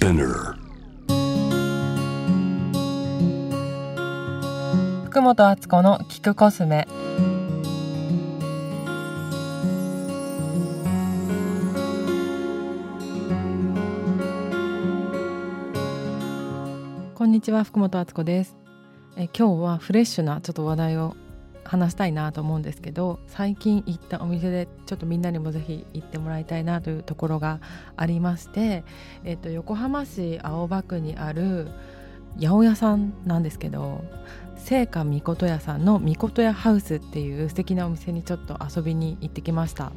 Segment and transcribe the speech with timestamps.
[0.00, 0.54] Spinner.
[5.04, 6.88] 福本敦子の聞くコスメ。
[17.14, 18.56] こんにちは福本敦子です。
[19.18, 21.14] え今日はフレッシュなちょっと話題を
[21.70, 27.60] 話したいなと思うんですけど最近行ったお店でちょっとみんなにもぜひ行ってもらいたいなというところが
[27.96, 28.82] ありまして、
[29.22, 31.68] えっと、横浜市青葉区にある
[32.40, 34.04] 八百屋さんなんですけど
[34.56, 39.92] 聖火みこと屋さんのみこと屋ハウスっていう素敵なお店にちょっと遊びに行ってきました。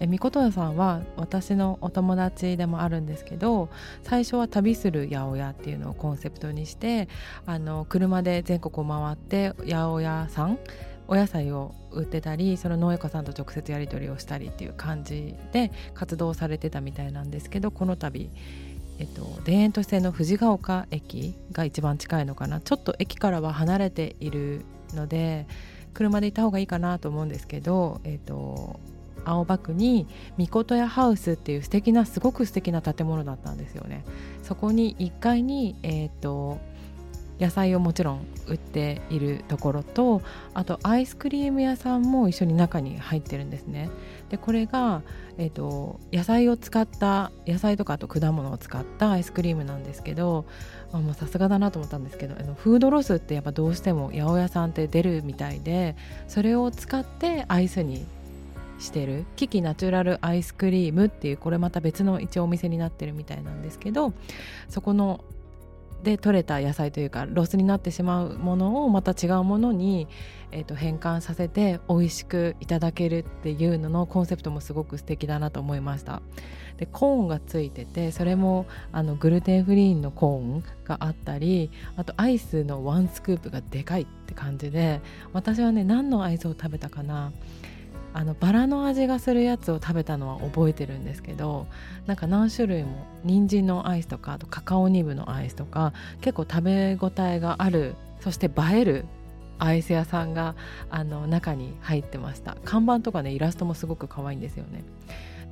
[0.00, 3.68] えみこと屋さんは私のお友達でもあるんですけど
[4.02, 7.08] 最初は旅する八百屋っていうのをコンセプトにして
[7.46, 10.58] あの車で全国を回って八百屋さん
[11.12, 18.30] お野菜を売ってたりその農家さんと直接やり取りをしたりっていう感じで活動されてたみたいなんですけどこの度
[18.98, 24.64] えっと、田園都市線の藤ヶ丘駅が一番近いのかなちょっと駅からは離れている
[24.94, 25.46] ので
[25.92, 28.78] 車で行った方がいいかなと思うんですけど、えっと、
[29.24, 30.06] 青葉区に
[30.38, 34.04] みことやハウスっていう素敵なすごく素敵な建物だったんですよね。
[34.42, 36.60] そこに1階に、えっと
[37.42, 40.22] 野菜をもちろん売っているところと
[40.54, 43.90] あとアイスクリーム屋さんも一緒に中に入ってるんですね。
[44.30, 45.02] でこれが、
[45.38, 50.46] えーと、野菜を使った野菜とかあと果物を使ったアイスクリームなんですけど
[51.18, 55.96] さすがだなと思ったんですけどあのフードロスってやっぱどうしても八百屋さんって出るみたいで
[56.28, 58.06] それを使ってアイスに
[58.78, 64.12] してるキキナチュラルアイスクリームっていうこれまた別の一応お店になってるみたいなんですけど
[64.68, 65.24] そこの
[66.02, 70.08] で取れた野菜というかロスになってしまうものをまた違うものに、
[70.50, 76.22] えーと、変換させて美味しくいただけるっていうののコンセプトもすごく素敵だなと思いました。
[76.76, 85.00] でコーンがついててそれもあのグルテンフリーのコーンがあったりあとアイスのワンスクープがでかいって感じで
[85.32, 87.32] 私はね何のアイスを食べたかな？
[88.14, 91.66] あのバラの味がするやつを食べたのは覚えてるんですけど
[92.06, 99.04] なんか何種類も人参のアイスとかあとカカオニブのアイスとか結構食べ応えがあるそして映える
[99.58, 100.54] アイス屋さんが
[100.90, 102.56] あの中に入ってました。
[102.64, 104.82] 看板とかねイラストもすごく可愛いんですよね。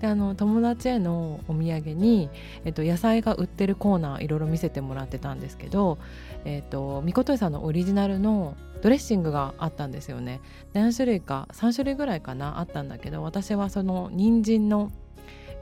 [0.00, 2.30] であの友達へのお土産に、
[2.64, 5.98] えっと、野菜が売ってるコーナーいろいろ見せてもらってたんですけど、
[6.44, 10.40] えっと、みことさんのオリジナルのドレッシングがあったんですよね。
[10.72, 14.90] 何種類か3種類ぐらいかなあったんだけど私はその人参の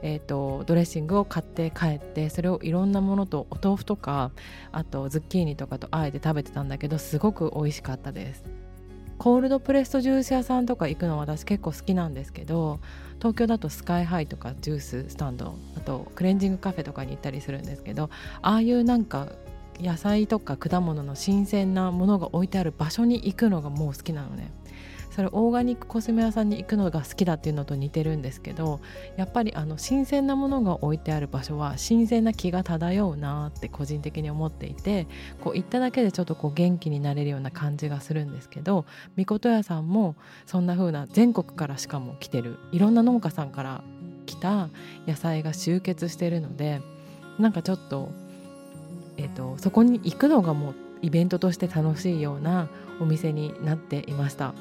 [0.01, 4.31] えーと、ドレッシングを買って帰ってそれをいろんなものとお豆腐とか
[4.71, 8.68] あとズッキーニとかとあえて食べてたんだけどすごく美味しかったです。
[9.19, 12.79] コールドプレストジュース屋さんとか行くの私結構好きなんですけど
[13.17, 18.09] 東京だとスカイハイとかジューススタンドあとクレンジングカフェとかに行ったりするんですけど
[18.41, 19.27] ああいうなんか
[19.81, 24.51] 野菜とか果物の新鮮なものが置いてある場所に行くのがもう好きなのね。
[25.19, 28.79] それオーガニックコスメ屋さんに行くのが好きだっていうのと似てるんですけど
[29.17, 35.07] やっぱりあの新鮮なものが置いてある場所は新鮮な気が漂うなって個人的に思っていて
[35.41, 38.85] こう行っただけでちょっとこう元気になれるような感じがするんですけど
[39.17, 40.15] みこと屋さんも
[40.45, 43.83] そんな風な全国からしかも来てるいろんな農家さんから
[44.25, 44.69] 来た
[45.05, 46.79] 野菜が集結してるので
[47.39, 48.09] なんかちょっと
[49.17, 52.69] えーと、そこに行くのがもうイベントとして楽しいような
[53.01, 54.53] お店になっていました。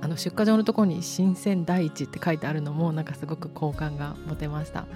[0.00, 4.86] あの出荷場のところに「新鮮第一」って書いてあるのもなんかすごく好感が持てました。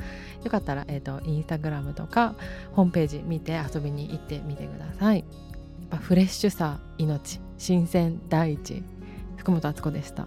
[0.45, 2.35] よかったら、えーと、インスタグラムとか
[2.73, 5.19] ホームページ見て遊びに行ってみてください。
[5.19, 5.27] やっ
[5.91, 7.41] ぱフレッシュさ命。
[7.59, 8.83] 新鮮第一。
[9.37, 10.27] 福本敦子でした。